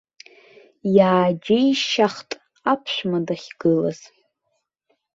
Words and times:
Иааџьеишьахт 0.97 2.29
аԥшәма 2.71 3.19
дахьгылаз. 3.27 3.99